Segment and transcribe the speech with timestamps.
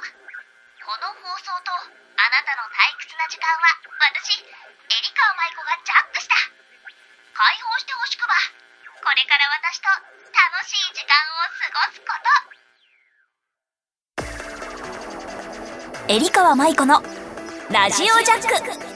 [0.00, 6.34] この放送とあなたの退屈な時間は私エリカ舞子がジャックした。
[7.36, 8.34] 解放してほしくば。
[9.04, 9.88] これから私と
[10.32, 12.12] 楽しい時間を過ごすこ
[16.06, 16.12] と。
[16.12, 17.02] エリカ舞子の
[17.70, 18.90] ラジオジャック。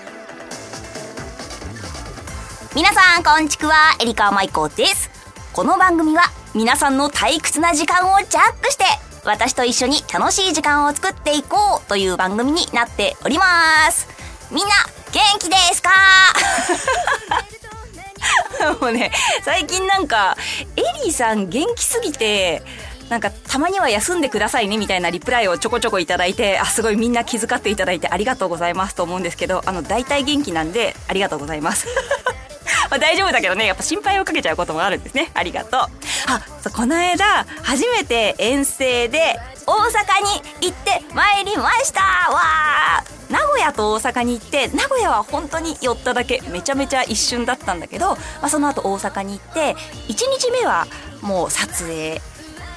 [2.75, 5.11] 皆さんこんちくはエリカ舞子です。
[5.53, 6.23] この番組は
[6.55, 8.85] 皆さんの退屈な時間をジャックして
[9.25, 14.07] 私と一緒に楽しい時間を作っていこうという番組になっております。
[14.51, 14.73] みんな
[15.13, 15.91] 元気ですか？
[18.81, 19.11] もうね
[19.45, 20.37] 最近なんか
[20.77, 22.63] エリーさん元気すぎて
[23.09, 31.87] なんかたまには休んでくださいねみたいなリプライをちょこちょこいただいてあすごいみんな気遣っていただいてありがとうございますと思うんですけどあの大体元気なんでありがとうございます。
[32.91, 35.31] まあ大丈夫だけどねやっぱ心配をかけちゃうこともあるんですね。
[35.35, 35.81] ありがとう。
[36.27, 42.01] あそうこの間初めて遠征で大阪に行ってまいりました。
[42.01, 43.33] わー。
[43.33, 49.77] 名古屋と大阪に行って名古屋は本当に寄っただけめちゃめちゃ一瞬だったんだけど、まあ、その後大阪に行って1
[50.09, 50.87] 日目は
[51.23, 52.21] もう撮影。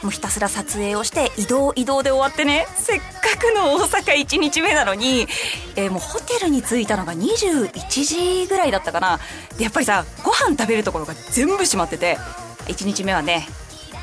[0.03, 2.67] もうひたすら撮影をして移動移動で終わってね。
[2.75, 3.05] せっか
[3.37, 5.27] くの大阪1日目なのに、
[5.75, 9.19] えー、もうホテルに着いたのが21時ぐらいだったかな。
[9.57, 12.17] でやっぱりさご飯食べるところが全部閉まってて
[12.67, 13.47] 1日目はね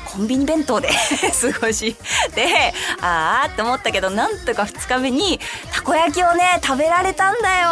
[0.05, 0.89] コンビニ弁当で
[1.53, 1.95] 過ごし
[2.35, 5.39] でああって思ったけどなんとか2日目に
[5.73, 7.69] たこ焼きをね食べられたんだよ。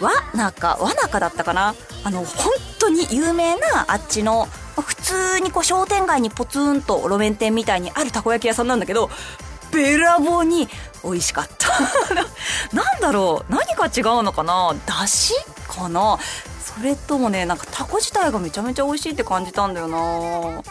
[0.00, 1.74] わなかわなかだったかな。
[2.04, 9.10] あの本当に有名なあっちの普通にこう商店街にポツンと路面店みたいにあるたこ焼き屋さんなんだけど
[9.72, 10.68] べらぼうに
[11.02, 11.68] 美味しかった。
[12.76, 13.52] なんだろう。
[13.52, 14.74] 何が違うのかな。
[14.84, 15.32] だし
[15.68, 16.18] かな。
[16.76, 20.62] それともねなんかタコ自体がめちゃめちゃ美味しいって感じたんだよな。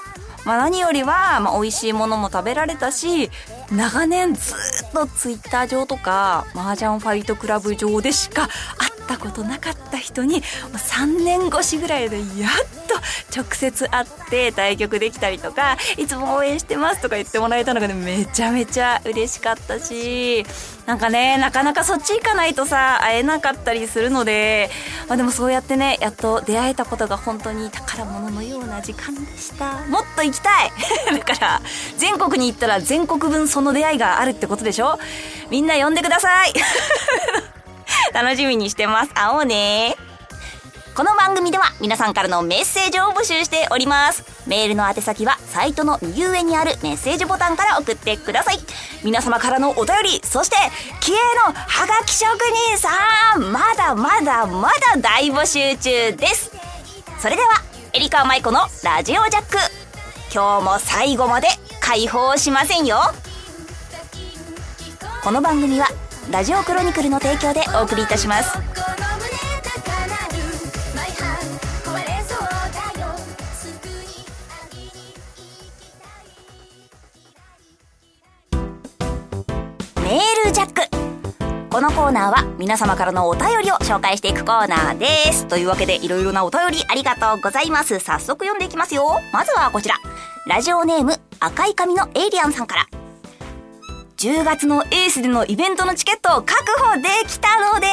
[0.45, 3.31] まあ、何よりは、まあ、美味しいものも食べられたし
[3.72, 8.48] 長年ずっとツイッター上とか麻雀ファイトクラブ上でしか
[9.06, 10.42] ったことなかった人に
[10.73, 12.27] 3年越しぐらいでやっ
[12.88, 12.95] と
[13.39, 20.45] 直接会って対局できたりとかいつも応援してますとか言ってもらえたのがねめちゃめちゃ嬉しかったし
[20.86, 24.70] なんかねなかなかそっち行かないとさ会えなかったりするので、
[25.08, 29.86] まあ、でもそうやってねやっと出会えたことが本当に宝物のような時間でした。
[29.87, 30.72] もっと行きたい！
[31.17, 31.61] だから
[31.98, 34.99] 全国に行ったら全国分その出会いがあるってことでしょ？
[35.49, 36.54] みんな呼んでください！
[38.15, 39.14] 楽しみにしてます。
[39.14, 39.98] 会おうね。
[40.95, 44.23] この番組では皆さんからのメッセージを募集しております。
[44.48, 48.59] メールの宛先はサイトの右上にあるメッセージボタンから送ってください。
[49.04, 50.55] 皆様からのお便り、そして
[51.02, 52.39] 気鋭のハガキ職
[52.70, 52.87] 人さ
[53.37, 56.54] ん、まだまだまだ大募集中です。
[57.20, 57.49] それでは、
[57.92, 59.58] エリカ舞子のラジオジャック。
[60.33, 61.49] 今日も最後まで
[61.81, 62.98] 解放しませんよ。
[65.21, 65.89] この番組は
[66.31, 68.58] ラジオクロニクルの提供でお送りいたします
[80.02, 80.95] メールジャック
[81.69, 85.45] このコーナーは皆様からのお便りを紹介していくコーナーです。
[85.45, 87.99] というわけでいろいろなお便りありがとうございます。
[87.99, 89.19] 早速読んでいきますよ。
[89.33, 89.95] まずはこちら。
[90.47, 93.05] ラジオネーム赤い髪のエイリアンさんから。
[94.25, 97.86] 10月のエースでのイベントのチケットを確保できたので、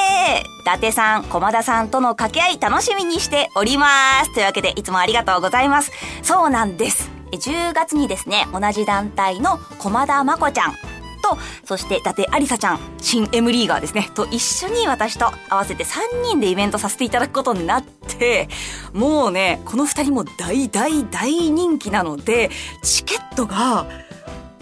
[0.63, 3.87] 伊達さん、駒田さんとの掛け合い楽しみにしておりま
[4.25, 4.33] す。
[4.33, 5.93] というわけで、いつもありがとうございます。
[6.23, 7.11] そうなんです。
[7.33, 10.73] 10月にですね、同じ団体の駒田真子ちゃん
[11.23, 18.49] と、そして伊達ありさちゃん、新 M リーガーですね、と一緒に私と合わせて3人でイベントさせていただくことになって、
[18.95, 22.51] もうね、この2人も大大大人気なので、
[22.83, 23.85] チケットが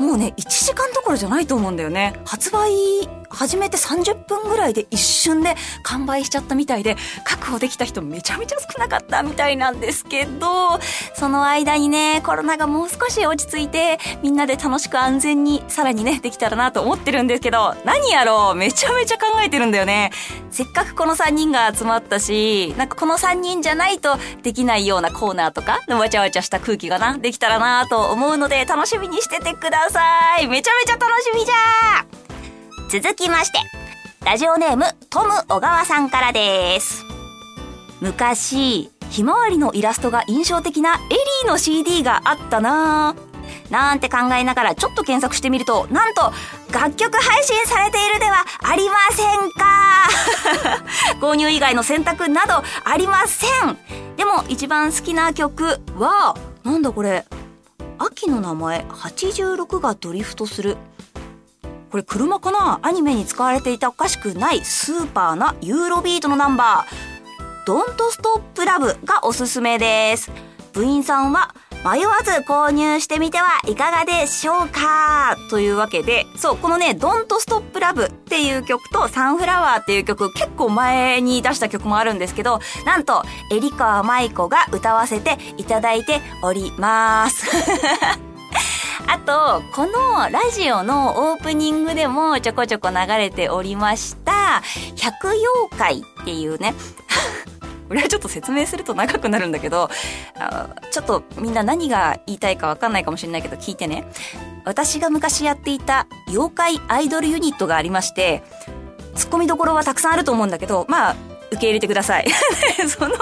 [0.00, 2.14] もうね、1時間どころじゃないと思うんだよね。
[2.24, 10.78] 発売始めて30分ぐらいで一瞬で完売しちゃったみたいで、確保できた人めちゃめちゃ少なかったみたいなんですけど、
[11.14, 20.10] その間にね、コロナがもう少し落ち着いて、みんなで楽しく安全にさらにね、できたらなと思ってるんですけど、何やろうめちゃめちゃ考えてるんだよね。
[20.50, 30.48] せっかくこの3人が集まったし、なんかこの3人じゃないとできないようなコーナーとか、わちゃわちゃした空気がな、できたらなと思うので、楽しみにしててください。
[30.48, 32.09] めちゃめちゃ楽しみじゃー
[32.90, 33.58] 続きまして、
[34.26, 37.04] ラジオネームトム小川さんからです。
[38.00, 43.14] 昔、ひまわりのイラストが印象的なエリーの CD があったな。
[43.16, 46.32] ぁなんて考えながらちょっと検索してみると、なんと
[46.72, 51.20] 楽曲配信されているではありませんか。
[51.24, 53.78] 購入以外の選択などありません。
[54.16, 56.34] でも一番好きな曲は、
[56.64, 57.24] なんだこれ、
[57.98, 60.76] 秋の名前86がドリフトする。
[61.90, 62.78] これ車かな？
[62.82, 70.30] アニメに使われていたおかしくないスーパーなユーロビートのナンバー、ドントストップラブがおすすめです。
[70.72, 71.52] 部員さんは
[71.84, 75.36] 迷わず購入してみてはいかがでしょうか？
[75.48, 87.50] というわけで、そう、このね、Don't Stop Love っていう曲とサンフラワーっていう曲、結構前に出した曲もあるんですけど、なんと、エリカ舞子が歌わせていただいております。
[89.06, 94.62] あと、このラジオのオープニングでもちょこちょこ流れておりました、
[94.96, 95.44] 百妖
[95.76, 96.74] 怪っていうね、
[97.88, 99.90] これはちょっと説明すると長くなるんだけど、
[100.90, 104.10] ちょっとみんな何が言いたいかわかんないかもしれないけど聞いてね。
[104.64, 108.42] 私が昔やっていた妖怪アイドルユニットがありまして、
[109.14, 111.16] 突っ込みどころはたくさんあると思うんだけど、まあ、
[111.52, 112.26] 受け入れてください。
[112.88, 113.14] その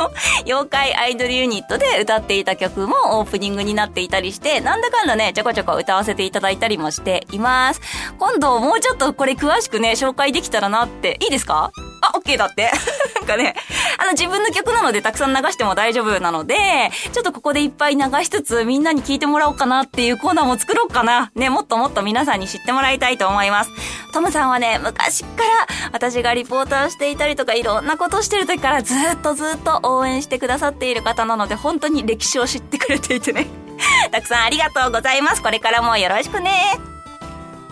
[0.45, 7.81] 妖怪アイドルユニットで歌っていた曲もオープニングになっていたりして、なんだかんだね、ちょこちょこ歌わせていただいたりもしています。
[8.19, 11.71] 今度もうちょっとこれ詳しくね、紹介できたらなって、いいですか？
[12.19, 12.71] あ、オッケーだって。
[13.17, 13.55] なんかね、
[13.99, 21.31] あの自分の曲なのでたくさん流しても大丈夫なので、ちょっとここでいっぱい流しつつみんなに聞いてもらおうかなっていうコーナーも作ろうかな。
[21.35, 23.71] ね、もっともっと皆さんに知ってもらいたいと思います。
[24.13, 33.47] トムさんはね、昔から私がリポーターしていたりとかいろんなことしてる時からずっとずっと応援してくださっている方なので、本当に歴史を知ってくれていてね。
[34.11, 35.43] たくさんありがとうございます。
[35.43, 36.79] これからもよろしくね。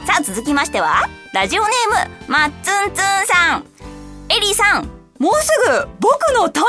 [0.06, 3.75] さあ続きましては、ラジオネーム、まっつんつんさん。
[4.28, 4.87] エリーさん、
[5.19, 5.50] もうす
[5.84, 6.62] ぐ僕の誕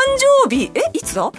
[0.45, 1.33] 生日、え、いつだ ?9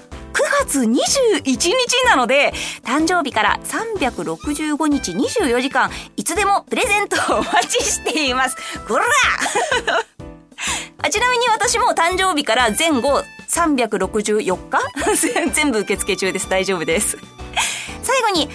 [0.65, 1.71] 月21日
[2.07, 2.53] なので、
[2.85, 8.57] 誕生日から365日24時間、いつでもプレゼントをお待ちしています。
[8.87, 9.05] こら
[11.11, 15.51] ちなみに私も誕生日から前後364日？
[15.55, 16.49] 全部受付中です。
[16.49, 17.17] 大丈夫です。
[18.03, 18.49] 最後に、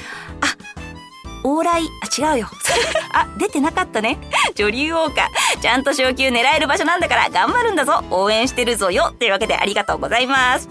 [1.44, 2.48] 往来、あ、違うよ。
[3.14, 4.18] あ、出てなかったね。
[4.56, 5.30] 女流王家。
[5.62, 8.04] ちゃんと昇級狙える場所なんだから頑張るんだぞ。
[8.10, 9.14] 応援してるぞよ。
[9.20, 10.70] というわけでありがとうございます。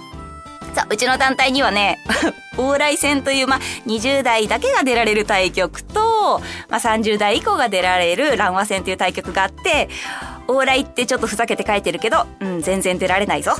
[0.75, 1.99] さあ、うちの団体にはね、
[2.57, 6.41] 往来戦という、ま、20代だけが出られる対局と、
[6.71, 9.91] ま、30代以降が出られる乱和戦という対局があって、
[10.49, 13.55] 往来ってちょっとふざけて書いてるけど、うん、全然出られないぞ。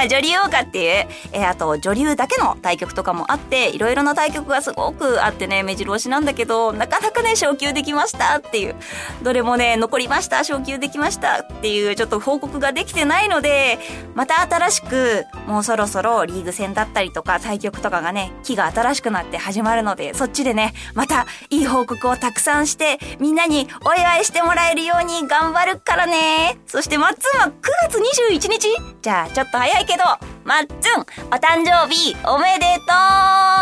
[0.00, 8.76] まあ、女流王家っていう、えー、あと女流だけの対局とかもあって、いろいろな対局がすごくあってね、目白押しなんだけど、なかなかね、昇級できましたっていう、
[9.22, 13.78] どれもね、残りました、昇級できましたっていう、ちょっと報告ができてないので、
[14.14, 26.58] また新しく、もうそろそろリーグ戦だったりとか、対局とかがね、木が新しくなって始まるので、そっちでね、またいい報告をたくさんして、みんなにお祝いしてもらえるように頑張るからね。
[26.66, 27.52] そして、マッツンは9
[27.90, 28.68] 月21日
[29.02, 30.04] じゃあ、ちょっと早いけど、
[30.44, 32.92] まっつん、お誕生日おめでと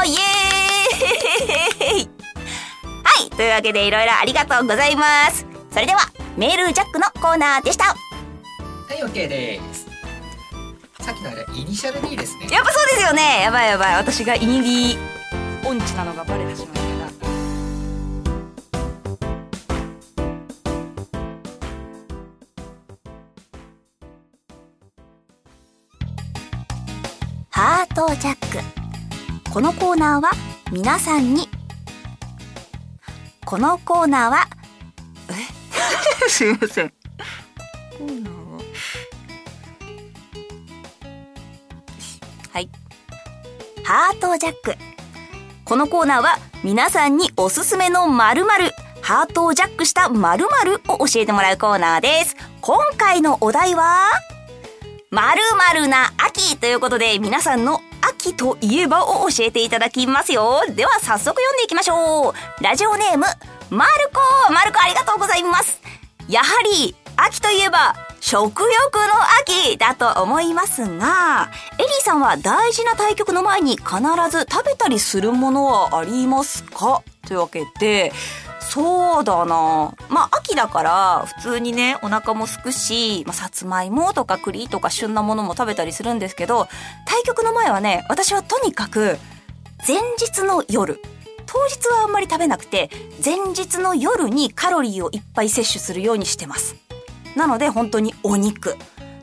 [0.02, 2.10] うイエーイ
[3.02, 5.46] はい、というわけでいろいろありがとうございます。
[5.72, 6.00] それでは、
[6.36, 7.84] メールジャックのコーナーでした。
[7.86, 7.94] は
[8.90, 9.86] い、OK です。
[11.00, 12.48] さっきのあれ、イニシャル D ですね。
[12.50, 13.42] やっぱそうですよね。
[13.44, 13.94] やばいやばい。
[13.94, 14.60] 私がイニ
[14.92, 16.77] ディ音痴なのがバレてしまい
[27.98, 28.62] ハートジャッ
[29.42, 29.52] ク。
[29.52, 30.30] このコーナーは
[30.70, 31.48] 皆さんに、
[33.44, 34.46] このコーナーは、
[36.22, 36.30] え？
[36.30, 36.92] すいません。
[37.98, 38.60] コーナーは、
[42.52, 42.70] はい。
[43.82, 44.76] ハートジャック。
[45.64, 52.36] このコーナーは皆さんにおすすめの〇〇、ハートをジャックした〇〇を教えてもらうコーナーです。
[52.60, 54.08] 今回のお題は、
[55.10, 60.62] まるまるな秋ということで、皆さんの秋といえばを教えていただきますよ。
[60.68, 62.62] では早速読んでいきましょう。
[62.62, 63.26] ラジオネーム、
[63.70, 64.20] まるこ
[64.52, 65.80] まるこありがとうございます。
[66.28, 68.70] やはり、秋といえば、食欲の
[69.42, 73.86] 秋だと思いますが、エリーさんは大事な対局の前に必
[74.30, 77.02] ず食べたりするものはありますか？
[77.26, 78.12] というわけで、
[78.70, 86.68] そうだなまあ、秋だから、普通にね、お腹もすくし、まあ、さつまいもとか栗とか旬なものも食べたりするんですけど、
[87.06, 89.18] 対局の前はね、私はとにかく、
[89.86, 91.00] 前日の夜、
[91.46, 92.90] 当日はあんまり食べなくて、
[93.24, 96.76] 前日の夜にカロリーをいっぱい摂取するようにしてます。
[97.36, 98.76] なので、本当にお肉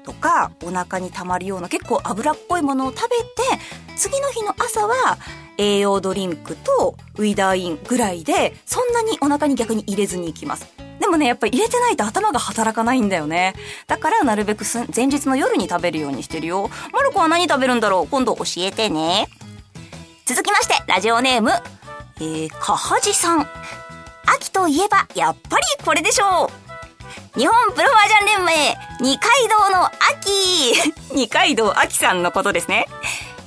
[0.04, 3.26] とか、お腹に溜まるような結構脂っこいものを食べて、
[3.96, 5.18] 次の日の朝は、
[5.58, 10.68] 栄養ドリンクとウィダーインぐらいで、そんなにお腹に逆に入れずに行きます。
[11.00, 13.54] でもね、やっぱり入れてないと頭が働かないんだよね。
[13.88, 16.70] だからなるべく前日の夜に食べるようにしてるよ。
[16.92, 18.08] マルコは何食べるんだろう？
[18.08, 19.28] 今度教えてね。
[20.26, 21.52] 続きまして、ラジオネーム、
[22.18, 23.48] えー、かはじさん。
[24.26, 26.50] 秋といえば、やっぱりこれでしょ
[27.36, 27.40] う。
[27.40, 28.54] 日本プロ麻雀連盟、
[29.02, 30.74] 二階堂の秋
[31.14, 32.88] 二階堂秋さんのことですね。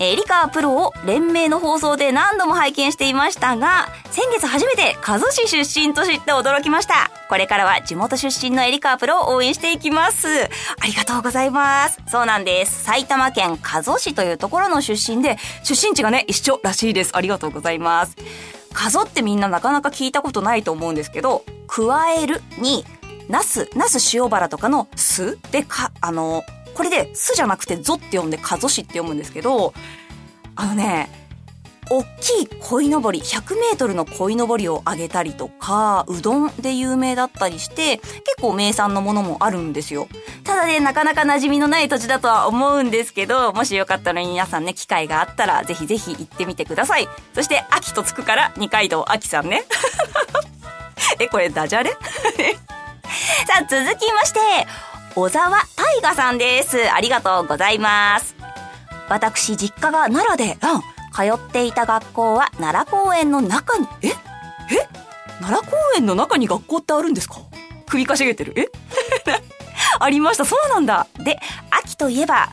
[0.01, 7.11] えー、リカプロを連盟の放送で何度も拝見していましたが、先月初めて加須市出身と知って驚きました。
[7.29, 10.29] これからは地元出身のエリカープロを応援していきます。
[10.29, 12.01] ありがとうございます。
[12.07, 12.85] そうなんです。
[12.85, 17.17] 埼玉県加須市というところの出身で、出身地がね、一緒らしいです。
[17.17, 18.17] ありがとうございます。
[18.73, 22.85] 加須ってみんななかなか聞いたことないと思うんですけど、加えるに、
[23.29, 26.45] ナス、ナス塩原とかの酢でか、あの、
[26.79, 29.75] これで、すじゃなくてぞって読んで、かぞしって読むんですけど、
[30.55, 31.11] あのね、
[31.91, 40.07] 大きい鯉のぼり、100メートルの鯉のぼりをあげたりとか、うどんで有名だったりして、結構名産のものもあるんですよ。
[40.45, 47.09] ただね、なかなか馴染みのない土地だとは思うんですけど、もしよかったら皆さんね、機会があったら、ぜひぜひ行ってみてください。
[47.35, 49.65] そして、秋とつくから、二階堂秋さんね。
[51.19, 51.91] え、これダジャレ？
[53.49, 54.41] さあ、続きまして、
[55.21, 56.77] 小沢大河さんです。
[56.93, 58.37] ありがとうございます。
[59.09, 60.81] 私、実家が奈良で、うん、
[61.13, 64.11] 通っていた学校は奈良公園の中に、え？
[64.11, 64.13] え？
[65.41, 67.41] 奈良公園の中に学校ってあるんですか？
[67.89, 68.55] 首かしげてる。
[68.57, 68.67] え？
[69.99, 70.45] ありました。
[70.45, 71.09] そうなんだ。
[71.19, 72.49] で、秋といえば、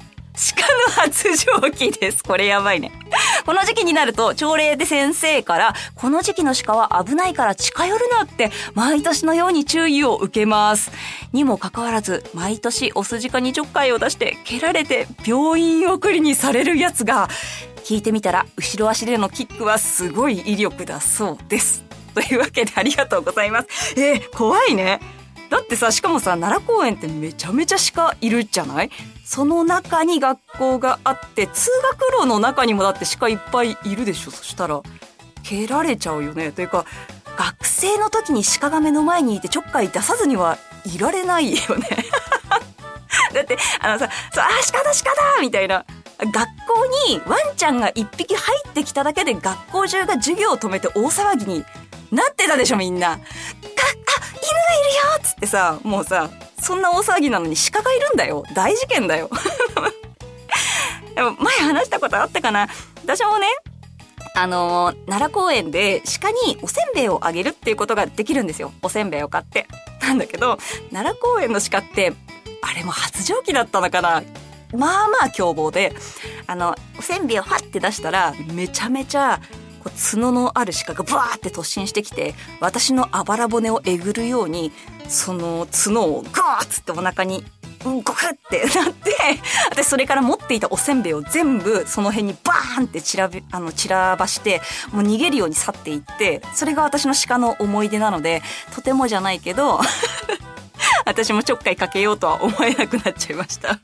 [0.55, 2.23] 鹿の発情期です。
[2.23, 2.91] これやばいね。
[3.45, 10.91] この時期になると、朝礼で先生から、この時期の鹿は危ないから近寄るなって、毎年のように注意を受けます。
[11.31, 17.29] にもかかわらず、毎年オス鹿にちょっかいを出して、蹴られて病院送りにされるやつが、
[17.83, 21.83] 聞いてみたら、後ろ足でのキックはすごい威力だそうです。
[22.15, 23.67] というわけでありがとうございます。
[23.99, 24.99] えー、怖いね。
[25.51, 28.89] だってさ、しかもさ、奈良公園ってめちゃめちゃ鹿いるじゃない？
[29.25, 34.81] その中に学校があって、通学路の中にもだって鹿いっぱいいるでしょそしたら、
[35.43, 36.51] 蹴られちゃうよね。
[36.51, 36.85] というか、
[37.35, 41.89] 学生の時に鹿が目の前にいてちょっかい出さずにはいられないよね。
[43.33, 44.09] だって、あのさ、あ、
[44.71, 45.85] 鹿だ鹿だみたいな。
[46.19, 51.65] 学校にワンちゃんが一匹入ってきただけで学校中が授業を止めて大騒ぎに
[52.11, 53.09] なってたでしょみんな。
[53.09, 56.29] あ、あ、犬がいるよっつってさ、もうさ、
[56.65, 58.43] そんな大騒ぎなのに鹿がいるんだよ。
[58.55, 59.29] 大事件だよ。
[61.13, 62.67] でも前話したことあったかな
[63.03, 63.47] 私もね、
[64.33, 68.73] あのー、奈良公園で鹿におせんべいをあげるっていうことができるんですよ。
[68.81, 69.67] おせんべいを買って。
[70.01, 70.57] なんだけど、
[70.91, 72.13] 奈良公園の鹿って、
[72.63, 74.23] あれも発情期だったのかな
[74.73, 75.93] まあまあ凶暴で、
[76.47, 79.39] あの、おせんべいをファって出したら、めちゃめちゃ
[79.89, 84.71] 角のある鹿がブワーって突進してきて私のあばら骨をえぐるように
[85.07, 87.43] その角をガーッつってお腹に
[87.83, 88.15] ゴクっ
[88.49, 89.11] てなって
[89.69, 94.61] 私それから持っていたおせんべいを全部その辺にバーンって散らあの散らばして
[94.91, 98.41] もう逃げるように去っていってそれが私の鹿の思い出なので
[98.73, 99.79] とてもじゃないけど
[101.05, 103.79] 私もちょっかいかけようとは思えなくなっちゃいました。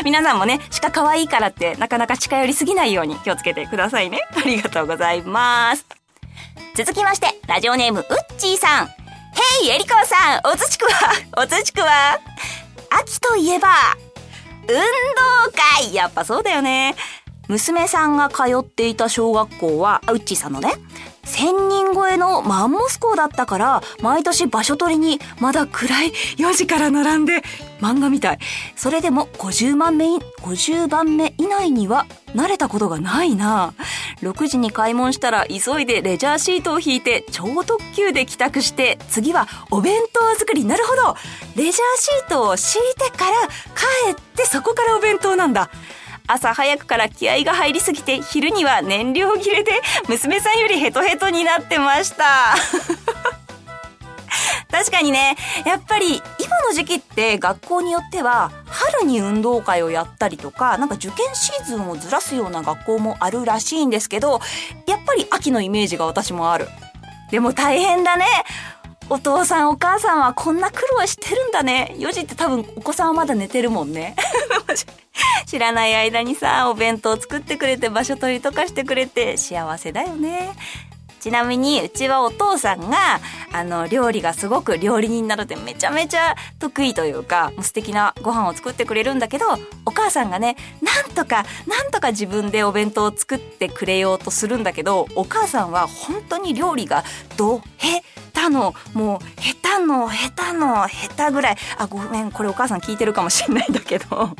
[0.04, 4.20] 皆さんもね、鹿可愛いからってなかなか近寄りすぎないように気をつけてくださいね。
[4.36, 5.84] ありがとうございます。
[6.74, 8.86] 続きまして、ラジオネーム、うっちーさん。
[8.86, 8.90] へ
[9.64, 10.90] い、えりこさん、おつちくわ、
[11.44, 12.18] おつちくわ。
[12.90, 13.68] 秋といえば、
[14.66, 14.82] 運動
[15.82, 16.94] 会やっぱそうだよね。
[17.48, 20.72] 娘さんが通っていた小学校は、うっちーさんのね、
[21.30, 27.42] 1000人超えのマンモス校だったから、毎年場所取りにまだ暗い4時から並んで、
[27.80, 28.38] 漫画みたい。
[28.76, 33.74] それでも50万目、50番目以内には慣れたことがないな。
[34.22, 40.64] 6時に開門したら急いでレジャーシートを引いて超特急で帰宅して、次はお弁当作り。
[40.64, 41.16] なるほど。
[41.56, 43.32] レジャーシートを敷いてから
[44.08, 45.70] 帰ってそこからお弁当なんだ。
[46.32, 49.72] 朝早くから気合が入りすぎて昼には燃料切れで
[50.08, 52.24] 娘さんよりヘトヘトになってました。
[54.70, 64.40] 確かにね、やっぱり今の時期って学校によっては春に運動会をやったりとか、なんか受験シーズンをずらすような学校もあるらしいんですけど、
[64.86, 66.68] やっぱり秋のイメージが私もある。
[67.32, 68.26] でも大変だね。
[69.10, 71.94] お父さんお母さんはこんな苦労してるんだね。
[71.98, 74.14] 4時って多分お子さんはまだ寝てるもんね。
[75.46, 80.52] 知らない間にさ、お弁当作ってくれて場所取りとかしてくれて幸せだよね。
[81.18, 83.20] ちなみに、うちはお父さんが、
[83.52, 89.46] あの、料理がすごく料理人なのでめちゃめちゃ得意というか、もう素敵なご飯を作ってくれるんだけど、
[89.84, 97.04] お母さんがね、なんとか、なんとか自分でお弁当を作ってくれようとするんだけど、お母さんは本当に料理が
[97.36, 98.02] ど、へ、
[98.32, 101.56] たの、もう、下手の、下手の、下手ぐらい。
[101.78, 104.30] あ、ごめん、これお母さん聞いてるかもしれないんだけど、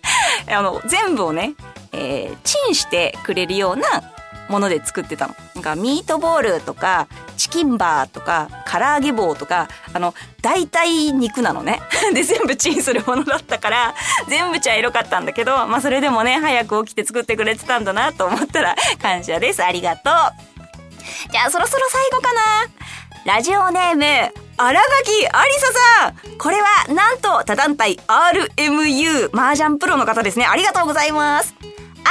[0.50, 1.54] あの、全部をね、
[1.92, 3.86] えー、チンしてくれるような
[4.48, 5.34] もので作ってたの。
[5.54, 11.80] なんかミートボールとか、チキンバーとか、唐揚げ棒とか、あの、大体肉なのね。
[12.12, 13.94] で、全部チンするものだったから、
[14.28, 19.62] 全部茶色かったんだけど、まあそれでもね、早く起きて作ってくれてたんだなと思ったら、感謝です。
[19.64, 20.14] ありがとう。
[21.30, 22.40] じゃあそろそろ最後かな。
[23.24, 24.04] ラジオネーム、
[24.58, 25.66] 荒垣ありさ
[25.98, 30.44] さんこれは、なんと、他団体 RMU 麻雀プロの方ですね。
[30.44, 31.54] ありがとうございます。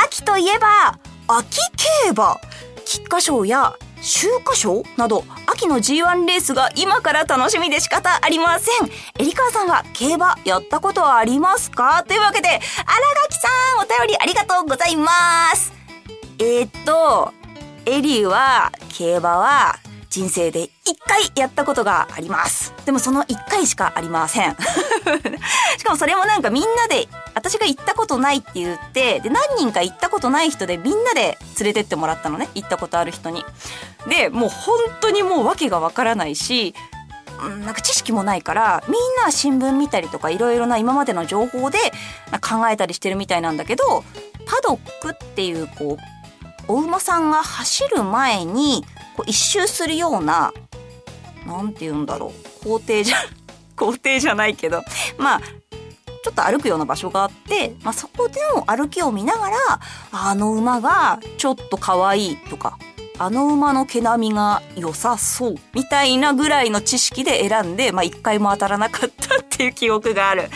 [0.06, 0.98] 秋といえば、
[1.38, 1.58] 秋
[2.06, 2.38] 競馬。
[2.86, 8.90] 菊花賞や秋華賞など秋の G1 レースが今から楽しみで仕方ありません。
[9.20, 12.04] エリカーさんは競馬やったことはありますか？
[12.06, 13.48] というわけで、荒垣さ
[13.78, 15.10] んお便りありがとうございま
[15.56, 15.72] す。
[16.40, 17.34] えー、っと、
[17.86, 19.80] エリは競馬は
[20.14, 22.72] 人生で一回やったことがあります。
[22.86, 24.52] でもその一回しかありません。
[25.80, 32.48] しかもそれもなんかみんなで、私が行ったことないって言って、で、何人か行ったことない人でみんなで連れてってもらったのね。
[32.54, 33.44] 行ったことある人に。
[34.08, 36.76] で、もう本当にもう訳がわからないし、
[37.66, 41.80] なんか知識もないから、みんな新聞見たりとかいろいろな今までの情報で
[42.40, 44.04] 考えたりしてるみたいなんだけど、
[44.46, 50.54] パドックっていうこう、お馬さんが走る前にこう一周するような、
[51.46, 53.18] なんて言うんだろう、校庭じゃ、
[53.76, 54.84] 校庭じゃないけど、
[55.18, 55.42] まあ、
[56.24, 59.58] ちょっと歩くような場所があって、まあ、そこでの歩きを見ながら、
[60.12, 62.78] あの馬がちょっと可愛いとか、
[63.20, 70.50] あの馬の毛並みが良さそうみたいなぐらいの知識で選んで、まあ、一回も当たらなかったっていう記憶がある。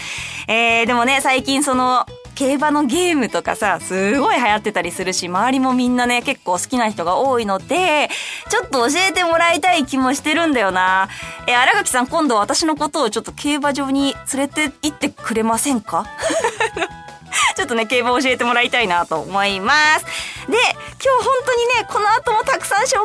[0.47, 2.05] えー、でもね、最近その、
[2.37, 8.09] 競馬のゲームとかさ、すごい流行ってたりするし、周りもみんなね、結構好きな人が多いので、
[8.49, 11.09] ちょっと教えてもらいたい気もしてるんだよな。
[11.47, 16.05] え、荒垣さん今度私のことをちょっと競馬場に連れて行ってくれませんか？
[17.57, 20.05] ちょっとね、競馬教えてもらいたいなと思います。
[20.47, 20.57] で、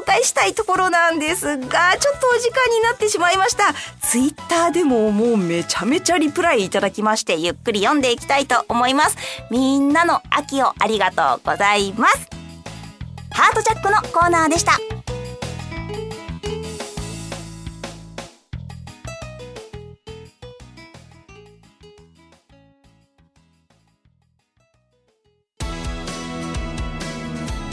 [0.02, 3.72] 紹介したいところなんですが、ちょっとお時間になってしまいました。
[4.00, 9.16] ツイッターでももうめちゃめちゃリプライいただきまして、ゆっくり読んでいきたいと思います。
[9.50, 12.28] みんなの秋をありがとうございます。
[13.30, 14.72] ハートジャックのコーナーでした。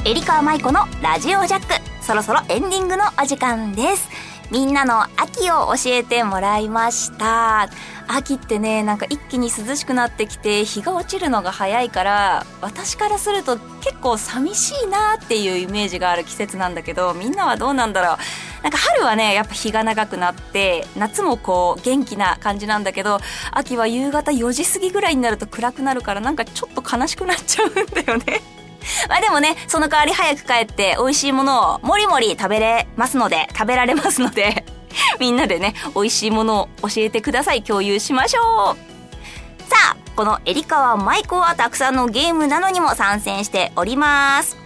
[0.06, 1.99] エリカ舞子のラジオジャック。
[2.10, 4.10] そろそろエンディングのお時間です。
[4.50, 7.70] みんなの秋を教えてもらいました。
[8.08, 18.18] 秋ってね、なんか一気に涼しくなってきて日が落ちるのが早いから、私からすると結構寂しいなっていうイメージがある季節なんだけど、みんなはどうなんだろう。
[18.64, 23.20] なんか春はね、やっぱ日が長くなって、夏もこう元気な感じなんだけど、
[23.52, 28.59] 秋は夕方4時過ぎぐらいになると暗くなるからなんかちょっと悲しくなっちゃうんだよね。
[29.10, 34.66] まあでもね、その代わり早く帰って美味しいものをもりもり食べれますので、食べられますので
[35.20, 37.64] みんなでね、美味しいものを教えてください。
[37.64, 39.70] 共有しましょう。
[39.70, 44.58] さあ、このエリカワマイコはたくさんのゲームなのにも参戦しております。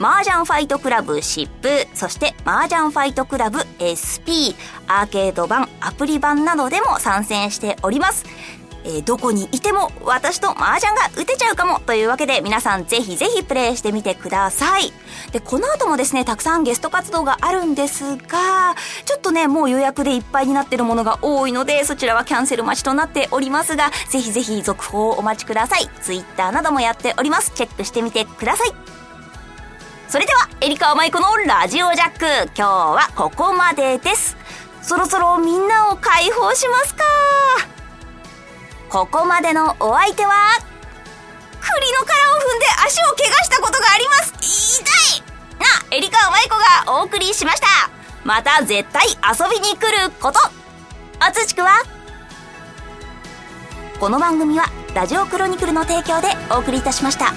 [0.00, 4.54] 麻雀ファイトクラブシップ、そして麻雀ファイトクラブ SP、
[4.86, 8.24] アーケード版、アプリ版などでも参戦しております。
[8.88, 14.92] えー、どこにいても私と麻雀が打てちゃうかもというわけで皆さんぜひぜひプレイしてみてください。
[15.30, 18.74] で、この後もですね、たくさんゲスト活動があるんですが、
[19.04, 25.90] ちょっとね、もう予約でいっぱいになってるものが多いので、そちらはキャンセル待ちとなっておりますが、ぜひぜひ続報をお待ちください。
[26.00, 27.52] Twitter などもやっております。
[27.54, 28.72] チェックしてみてください。
[30.08, 32.50] それでは、エリカ舞子のラジオジャック。
[32.56, 34.38] 今日はここまでです。
[34.80, 37.04] そろそろみんなを解放しますか。
[38.88, 40.58] ここまでのお相手は、
[41.60, 44.32] 栗の殻を踏んで足を怪我したことがあります。
[44.80, 44.82] 痛
[45.18, 45.22] い
[45.60, 47.66] な、エリカマイコがお送りしました。
[48.24, 49.14] また絶対遊
[49.50, 50.38] びに来ること。
[51.20, 51.82] あつちくは？
[54.00, 57.34] この番組は、ラジオクロニクルの提供でお送りいたしました。